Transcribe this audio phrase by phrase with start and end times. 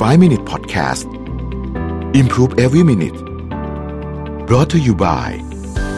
[0.00, 1.06] 5 Minute Podcast
[2.20, 3.18] Improve Every Minute
[4.48, 5.30] brought to you by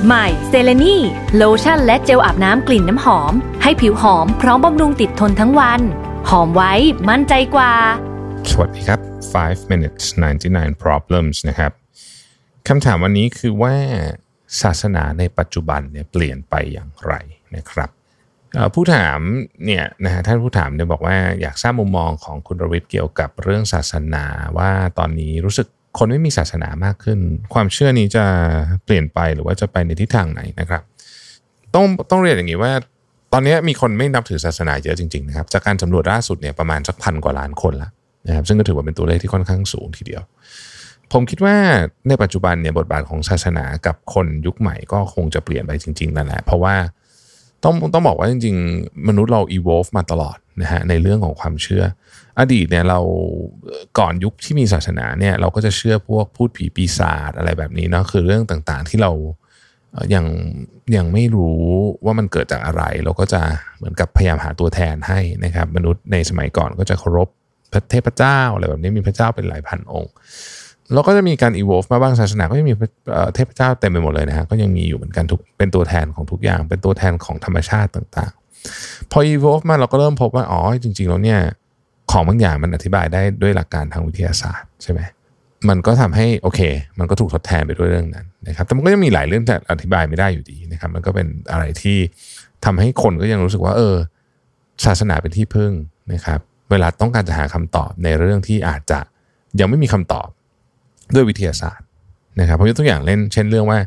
[0.07, 0.97] ใหม่เซเลนี
[1.37, 5.81] โลชั่นและเจลอาบน้ำกลิ่นน้ำหอม ให้ผิวหอมพร้อมบำรุงติดทนทั้งวัน
[6.29, 6.73] หอมไว้
[7.09, 7.73] มั่นใจกว่า
[8.51, 9.01] สวัสดีครับ
[9.35, 10.05] 5 minutes
[10.45, 11.73] 99 problems นะครับ
[12.69, 13.75] คำถามวันนี้คือว่า
[14.63, 17.13] ศาสนาในปัจจุบันเนี่ยเปลี่ยนไปอย่างไร
[17.57, 18.02] นะครับเอ่อ
[18.75, 19.19] ผู้ถาม
[19.67, 24.25] เนี่ยนะฮะท่านผู้ถามเนี่ยบอกว่าอยากทราบมุมมองของคุณรวิทย์เกี่ยวกับเรื่องศาสนา
[24.59, 25.67] ว่าตอนนี้รู้สึก
[25.99, 27.19] คนไม่มีศาสนามากขึ้น
[27.55, 28.25] ความเชื่อนี้จะ
[28.85, 30.83] เปลี่ยนไปหรือว่าจะไปในทิศทางไหนนะครับ
[31.75, 32.73] ต้องต้องเรียนอย่างนี้ว่า
[33.33, 37.91] ตอนนี้มีคนไม่นับถือศาสนาเยอะจริงๆนะครับจากการสำรวจล่าสุดเนี่ยประมาณสักพันกว่าล้านคนละ
[38.27, 40.23] นะครับซึ่งก็ถือว่าเป็นตัวเลขที่ค่อนข้างสูงทีเดียว
[41.13, 41.57] ผมคิดว่า
[42.09, 46.75] ในปัจจุบันเนี่ยบทบาทของศาสนากับคนยุคใหม่ก็คงจะเปลี่ยนไปจริงๆนั่นแหละเพราะว่า
[47.65, 51.85] ต้องต้องบอกว่าจริงๆ มนุษย์เรา evolve มาตลอดนะฮะในเรื่องของความเชื่อ
[52.39, 53.01] อดีตเนี่ยเรา
[53.99, 59.13] ก่อนยุคที่มีศาสนาเนี่ยเราก็จะเชื่อพวกพูดผีปีศาจอะไรแบบนี้เนาะคือเรื่องต่างๆที่เรา
[59.93, 60.25] เอ่อยัง
[60.97, 61.61] ยังไม่รู้
[62.05, 63.43] ว่ามันเกิดจากอะไร เราก็จะ
[63.77, 67.29] เหมือนกับพยายามหาตัวแทนให้นะครับ มนุษย์ในสมัยก่อนก็จะเคารพ
[67.73, 70.13] พระเทพเจ้าอะไรแบบนี้มีพระเจ้าเป็นหลายพันองค์
[70.93, 72.75] แล้วก็จะมีการ evolve มาบ้างศาสนาก็ยังมี
[73.13, 81.41] เอ่อเทพเจ้าเต็มไปหมดเลยนะฮะก็ยังมีอยู่เหมือนกันทุกเป็นตัวแทนของทุกอย่าง เป็นตัวแทนของธรรมชาติต่างๆ พอ evolve มาเราก็เริ่มพบว่าอ๋อจริง ๆ แล้วเนี่ย
[82.11, 85.01] ของบางอย่างมันอธิบายได้ด้วยหลักการทางวิทยาศาสตร์ใช่ไหม
[85.69, 86.61] มันก็ทำให้โอเค
[86.99, 91.99] มันก็ถูกทดแทนไปด้วยเรื่องนั้นนะครับแต่มันก็ยังมีหลายเรื่องที่อธิบายไม่ได้อยู่ดีนะครับ มันก็เป็นอะไรที่
[92.65, 93.97] ทำให้คนก็ยังรู้สึกว่า เออ
[94.85, 95.73] ศาสนาเป็นที่พึ่ง
[96.13, 98.99] นะครับ เวลาต้องการจะหาคำตอบในเรื่องที่อาจจะ
[99.61, 100.29] ยังไม่มีคำตอบ
[101.15, 101.87] ด้วยวิทยาศาสตร์
[102.41, 103.79] นะครับผมยกตัวอย่างเล่นเช่นเรื่องว่า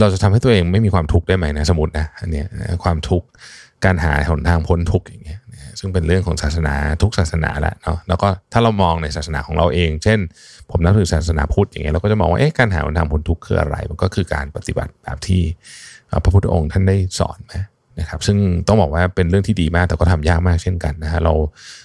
[0.00, 2.46] เราจะทำให้ตัวเองไม่มีความทุกข์ได้ไหมนะสมมตินะอันเนี้ย
[2.84, 3.26] ความทุกข์
[3.84, 5.40] การหาหนทางพ้นทุกข์อย่างเงี้ย
[5.78, 10.18] ซึ่งเป็นเรื่องของศาสนาทุกศาสนาแหละเนาะแล้วก็ถ้าเรามองในศาสนาของเราเอง เช่น
[10.70, 15.42] ผมนับถือศาสนาพุทธอย่างเงี้ยเราก็จะมองว่าเอ๊ะการหาหนทางพ้นทุกข์คืออะไร มันก็คือการปฏิบัติแบบที่
[16.22, 17.54] พระพุทธองค์ท่านได้สอนไหม
[18.00, 21.32] นะครับซึ่งต้องบอกว่าเป็นเรื่องที่ดีมากแต่ก็ทำยากมากเช่นกันนะฮะเรา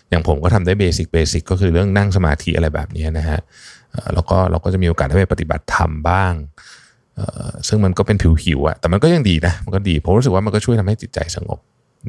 [0.10, 3.40] อย่างผมก็ทำได้ basic basic ก็คือเรื่องนั่งสมาธิอะไรแบบนี้นะฮะ
[4.14, 6.34] แล้วก็เราก็จะมีโอกาสได้ไปปฏิบัติธรรมบ้าง
[7.68, 11.60] ซึ่งมันก็เป็นผิวๆอะแต่มันก็ยังดีนะ มันก็ดี ผมรู้สึกว่ามันก็ช่วยทำให้จิตใจสงบ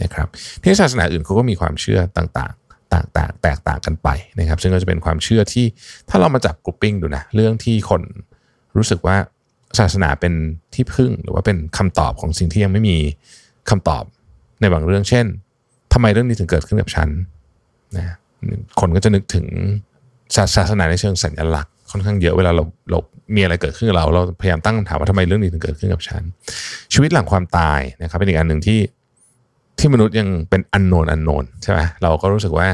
[0.03, 0.29] นะครับ
[0.63, 4.09] ที่ศาสนาอื่นเขาก็มีความเชื่อต่างๆ ต่างๆ แตกต่างกันไป
[4.39, 5.67] นะครับ ซึ่งก็จะเป็นความเชื่อที่
[6.09, 8.03] ถ้าเรามาจับ grouping ดูนะ เรื่องที่คน
[8.77, 9.17] รู้สึกว่า
[9.79, 10.33] ศาสนาเป็น
[10.75, 12.97] ที่พึ่งหรือว่าเป็นคำตอบของสิ่งที่ยังไม่มี
[13.71, 14.05] คำตอบ
[14.61, 15.27] ในบางเรื่อง เช่น
[15.93, 17.09] ทำไมเรื่องนี้ถึงเกิดขึ้นกับฉัน
[17.97, 18.17] นะ
[18.81, 19.47] คนก็จะนึกถึง
[20.35, 22.99] ศาศาสนาในเชิงสัญลักษณ์ ค่อนข้างเยอะเวลาเราเรา
[23.37, 26.23] มีอะไรเกิดขึ้นกับเรา เราพยายามตั้งคำถามว่าทำไมเรื่องนี้ถึงเกิดขึ้นกับฉัน
[26.93, 28.81] ชีวิตหลังความตายนะครับ เป็นอีกอันหนึ่งที่
[29.79, 32.69] ที่มนุษย์ยังเป็นอันโนนอันโนนใช่ไหมเราก็รู้สึกว่า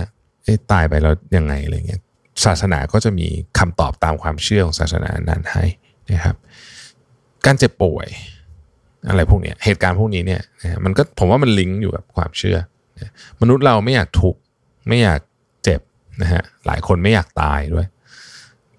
[0.73, 2.01] ตายไปแล้วยังไงอะไรเงี้ย
[2.45, 3.27] ศาสนาก็จะมี
[3.59, 5.65] คำตอบตามความเชื่อของศาสนานั้นให้
[6.11, 6.37] นะครับ
[7.47, 8.09] การเจ็บป่วย
[9.09, 10.43] อะไรพวกนี้เหตุการณ์พวกนี้เนี่ย
[10.85, 12.57] มันก็ผมว่ามันลิงก์อยู่กับความเชื่อ
[13.41, 14.41] มนุษย์เราไม่อยากทุกข์
[14.89, 15.21] ไม่อยาก
[15.65, 15.81] เจ็บ
[16.23, 17.87] นะฮะหลายคนไม่อยากตายด้วย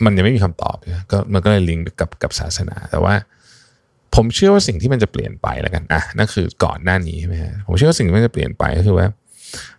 [0.06, 3.16] มันยังไม่มีคำตอบนะก็มันก็เลยลิงก์กับกับศาสนา แต่ว่า
[4.16, 9.08] ผมเชื่อว่าสิ่งที่มันจะเปลี่ยนไปแล้วกันอะนั่นคือก่อนหน้านี้ใช่ไหมฮะผมเชื่อว่าสิ่งที่มันจะเปลี่ยนไปก็คือว่า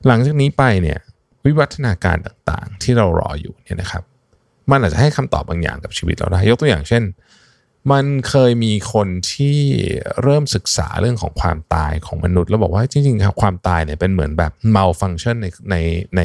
[0.07, 0.99] หลังจากนี้ไปเนี่ย
[1.47, 4.03] วิวัฒนาการต่างๆ ที่เรารออยู่เนี่ยนะครับ
[4.71, 7.03] มันอาจจะให้คำตอบบางอย่างกับชีวิตเราได้ ยกตัวอย่างเช่น
[7.93, 9.59] มันเคยมีคนที่
[10.23, 15.77] เริ่มศึกษาเรื่องของความตายของมนุษย์ แล้วบอกว่าจริงๆครับความตายเนี่ยเป็นเหมือนแบบ malfunction ในใน
[16.17, 16.21] ใน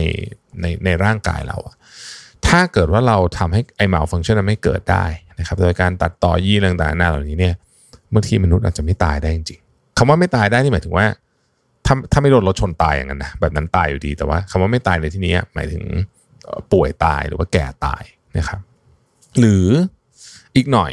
[0.62, 1.76] ในในร่างกายเราอะ
[2.48, 5.06] ถ้าเกิดว่าเราทำให้ไอ้ malfunction นั้นไม่เกิดได้
[5.40, 7.56] นะครับโดยการตัดต่อยีนต่างๆหน้าเหล่านี้เนี่ย
[8.14, 11.06] บางทีมนุษย์อาจจะไม่ตายได้จริงๆคำว่าไม่ตายได้นี่หมายถึงว่า
[11.86, 15.84] ถ้าถ้าไม่โดนรถชนตายอย่างนั้นนะแบบนั้นตายอยู่ดีแต่ว่าคำว่าไม่ตายในที่นี้หมายถึง
[16.72, 18.04] ป่วยตายหรือว่าแก่ตาย
[18.38, 18.60] นะครับ
[19.40, 19.68] หรือ
[20.56, 20.92] อีกหน่อย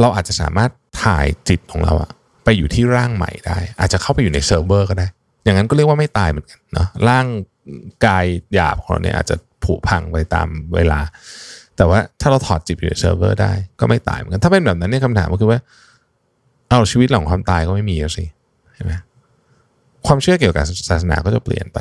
[0.00, 0.70] เราอาจจะสามารถ
[1.04, 2.10] ถ่ายจิตของเราอะ
[2.44, 5.06] ไปอยู่ที่ร่างใหม่ได้ อาจจะเข้าไปอยู่ในเซิร์ฟเวอร์ก็ได้
[5.44, 7.26] อย่างนั้นก็เรียกว่าไม่ตายเหมือนกันเนาะร่าง
[8.06, 8.24] กาย
[8.54, 11.00] หยาบของเราเนี่ยอาจจะ ผุพังไปตามเวลา
[11.76, 15.58] แต่ว่าถ้าเราถอดจิตอยู่ในเซิร์ฟเวอร์ได้ก็ไม่ตายเหมือนกัน ถ้าเป็นแบบนั้นเนี่ยคำถามก็คือว่า
[16.70, 18.24] เอาชีวิตหลังความตายก็ไม่มีแล้วสิ
[18.74, 18.92] ใช่ไหม
[20.06, 21.78] ความเชื่อเกี่ยวกับศาสนาก็จะเปลี่ยนไป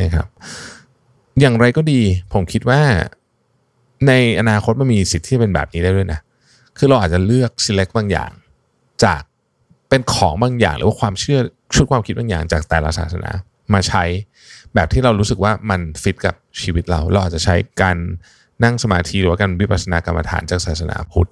[0.00, 0.26] นะครับ
[1.40, 2.00] อย่างไรก็ดี
[2.32, 2.80] ผมคิดว่า
[4.06, 6.20] ในอนาคตมันมีสิทธิ์ที่เป็นแบบนี้ได้ด้วยนะ
[6.78, 8.30] คือเราอาจจะเลือก select บางอย่าง
[9.04, 9.22] จาก
[9.88, 11.38] เป็นของบางอย่างหรือว่าความเชื่อ
[11.74, 13.30] ชุดความคิดบางอย่างจากแต่ละศาสนา
[13.74, 14.04] มาใช้
[14.74, 17.96] แบบที่เรารู้สึกว่ามันฟิตกับชีวิตเรา เราอาจจะใช้การ
[18.64, 21.30] นั่งสมาธิหรือว่าการวิปัสสนากรรมฐานจากศาสนาพุทธ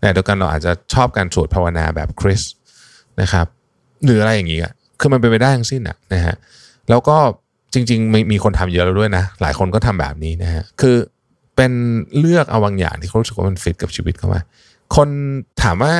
[0.00, 2.42] แต่เดียวกันเราอาจจะชอบการสวดภาวนาแบบคริส
[3.20, 3.46] นะครับ
[4.04, 6.34] หรืออะไรอย่างนี้อะคือมันเป็นไปได้ทั้งสิ้นอะนะฮะ
[6.90, 7.16] แล้วก็
[7.74, 10.96] จริงๆมีมีคนทำเยอะแล้วด้วยนะ หลายคนก็ทำแบบนี้นะฮะคือ
[11.56, 11.72] เป็น
[12.18, 14.42] เลือกเอาบางอย่างที่เขารู้สึกว่ามันฟิตกับชีวิตเขาว่า
[14.96, 15.08] คน
[15.62, 15.94] ถามว่า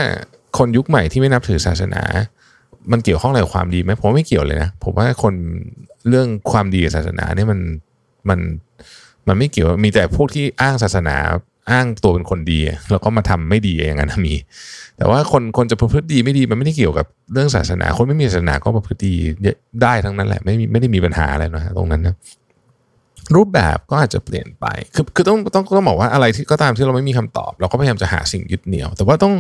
[0.59, 2.03] คนยุคใหม่ที่ไม่นับถือศาสนา
[2.93, 5.35] มันเกี่ยวข้องอะไรกับความดีไหมผมไม่เกี่ยวเลยนะผมว่าคน
[6.09, 7.61] เรื่องความดีกับศาสนาเนี่ยมัน
[8.29, 8.41] มัน
[9.29, 11.17] มันไม่เกี่ยวมีแต่พวกที่อ้างศาสนา
[11.71, 12.61] อ้างตัวเป็นคนดี
[12.91, 14.35] แล้วก็มาทำไม่ดีอย่างนั้นมี
[14.99, 19.15] แต่ว่าคนคนจะประพฤติดีไม่ดีมันไม่ได้เกี่ยวกับเรื่องศาสนา คนไม่มีศาสนาก็ประพฤติดี
[19.83, 22.15] ได้ทั้งนั้นแหละไม่มีไม่ได้มีปัญหาอะไรนะตรงนั้นนะ
[23.37, 29.35] รูปแบบก็อาจจะเปลี่ยนไป คือคือต้องต้องต้องบอกว่าอะไรที่ก็ตามที่เราไม่มีคำตอบ เราก็พยายามจะหาสิ่งยึดเหนี่ยว แต่ว่าต้อง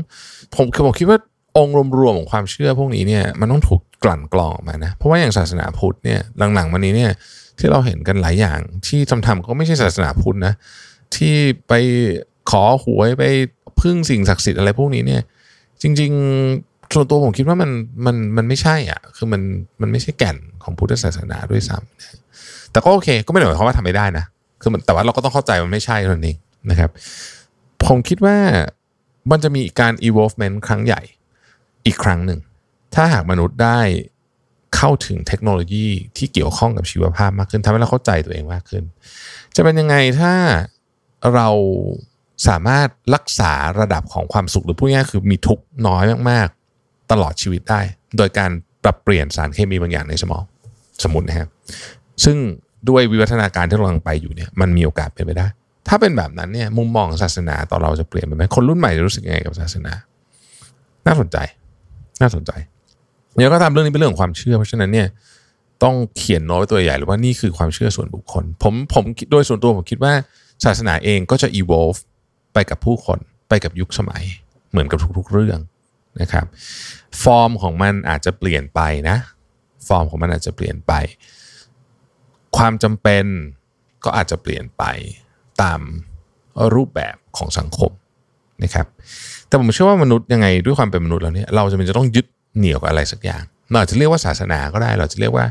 [0.56, 1.18] ผมคือผมคิดว่า
[1.58, 6.20] องค์รวมๆของความเชื่อพวกนี้เนี่ยมันต้องถูกกลั่นกรองออกมานะเพราะว่าอย่างศาสนาพุทธเนี่ย
[6.54, 7.12] หลังๆมานี้เนี่ย
[7.58, 10.54] ที่เราเห็นกันหลายอย่าง ที่ทำทำก็ไม่ใช่ศาสนาพุทธนะ
[11.16, 11.34] ที่
[11.68, 11.72] ไป
[12.50, 13.24] ขอหวยไป
[13.80, 15.22] พึ่งสิ่งศักดิ์สิทธิ์อะไรพวกนี้เนี่ย
[15.82, 16.12] จริง
[16.52, 17.70] ๆ ส่วนตัวผมคิดว่ามัน
[18.06, 19.42] มันมันไม่ใช่อะคือมัน
[19.80, 24.24] มันไม่ใช่แก่นของพุทธศาสนาด้วยซ้ำแต่ก็โอเค ก็ไม่ได้หมายความว่าทำไม่ได้นะ
[24.60, 26.36] คือแต่ว่าเราก็ต้องเข้าใจมันไม่ใช่นั่นเอง
[26.70, 26.90] นะครับ
[27.86, 28.36] ผมคิดว่า
[29.30, 31.02] มันจะมีการ evolvement ครั้งใหญ่
[31.86, 32.40] อีกครั้งหนึ่ง
[32.94, 33.80] ถ้าหากมนุษย์ได้
[34.76, 38.84] เข้าถึงเทคโนโลยีที่เกี่ยวข้องกับชีวภาพมากขึ้นทำให้เราเข้าใจตัวเองมากขึ้น
[39.56, 40.34] จะเป็นยังไงถ้า
[41.34, 41.48] เรา
[42.48, 47.80] สามารถรักษาระดับของความสุขหรือพูดง่ายคือมีทุกน้อยมากๆ ตลอดชีวิตได้
[48.16, 48.50] โดยการ
[48.84, 50.42] ปรับเปลี่ยนสารเคมีบางอย่างในสมอง
[51.02, 51.48] สมมตินะครับ
[52.24, 52.36] ซึ่ง
[52.88, 55.46] ด้วยวิวัฒนาการที่เรากำลังไปอยู่เนี่ยมันมีโอกาสเป็นไปได้
[55.88, 59.92] ถ้าเป็นแบบนั้นเนี่ยมุมมองศาสนาต่อเราจะเปลี่ยนไปไหมคนรุ่นใหม่จะรู้สึกยังไงกับศาสนา
[61.06, 61.36] น่าสนใจ
[62.20, 62.50] น่าสนใจ
[63.36, 65.08] เดี๋ยวก็ทำเรื่องนี้เป็นเรื่องของความเชื่อ เพราะฉะนั้นเนี่ย
[65.84, 70.12] ต้องเขียนน้ตตัวใหญ่หรือว่านี่คือความเชื่อส่วนบุคคล ผมผมโดยส่วนตัวผมคิดว่า
[70.64, 71.98] ศาสนาเองก็จะ evolve
[72.54, 73.18] ไปกับผู้คน
[73.48, 74.22] ไปกับยุคสมัย
[74.70, 75.58] เหมือนกับทุกๆเรื่อง
[76.20, 76.46] นะครับ
[77.22, 79.16] ฟอร์มของมันอาจจะเปลี่ยนไปนะ
[79.88, 80.92] ฟอร์มของมันอาจจะเปลี่ยนไป
[82.56, 83.24] ความจำเป็น
[84.04, 84.84] ก็อาจจะเปลี่ยนไป
[85.62, 85.80] ตาม
[86.74, 87.90] รูปแบบของสังคม
[88.62, 88.86] นะครับ
[89.48, 95.46] แต่ผมเชื่อว่ามนุษย์ยังไงด้วยความเป็นมนุษย์แล้วเนี่ยเราจะเป็นจะต้องยึดเหนี่ยวกับอะไรสักอย่างเราอาจจะเรียกว่าศาสนาก็ได้ เราจะเรียกว่า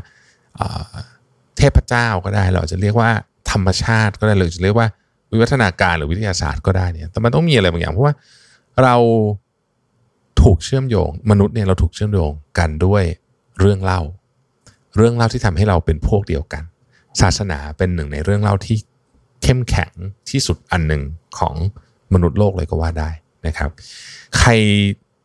[1.56, 3.10] เทพเจ้าก็ได้ เราจะเรียกว่า
[3.50, 4.88] ธรรมชาติก็ได้หรือจะเรียกว่า
[5.32, 8.14] วิวัฒนาการหรือวิทยาศาสตร์ก็ได้เนี่ยแต่มันต้องมีอะไรบางอย่างเพราะว่า
[8.82, 8.96] เรา
[10.42, 13.04] ถูกเชื่อมโยง มนุษย์เนี่ยเราถูกเชื่อมโยงกันด้วย
[13.60, 14.00] เรื่องเล่า
[14.96, 16.62] เรื่องเล่าที่ทำให้เราเป็นพวกเดียวกัน
[17.20, 18.76] ศาสนาเป็นหนึ่งในเรื่องเล่าที่
[19.42, 19.92] เข้มแข็ง
[20.30, 21.02] ที่สุดอันหนึ่ง
[21.38, 21.54] ของ
[22.14, 23.10] มนุษย์โลกเลยก็ว่าได้
[23.46, 23.70] นะครับ
[24.38, 24.50] ใคร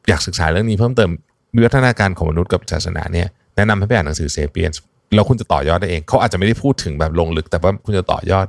[0.09, 1.09] อยากศึกษาเรื่องนี้เพิ่มเติม
[1.56, 4.71] วิวัฒนาการของมนุษย์กับศาสนาเนี่ยแนะนำให้ไปอ่านหนังสือเซเปียน
[5.15, 8.47] แล้วคุณจะต่อยอดได้เอง เขาอาจจะไม่ได้พูดถึงแบบลงลึก แต่ว่าคุณจะต่อยอด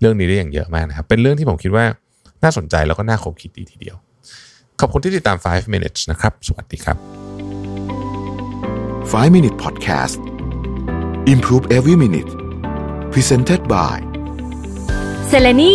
[0.00, 1.84] เรื่องนี้ได้อย่างเยอะมากนะครับ เป็นเรื่องที่ผมคิดว่า
[2.42, 3.96] น่าสนใจแล้วก็น่าคบคิดดีทีเดียว
[4.80, 6.96] ขอบคุณที่ติดตาม 5 minutes นะครับ สวัสดีครับ
[9.22, 10.18] 5 minute podcast
[11.32, 12.30] improve every minute
[13.12, 13.96] presented by
[15.28, 15.74] เซเลนี